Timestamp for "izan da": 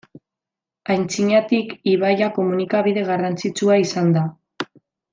3.87-4.29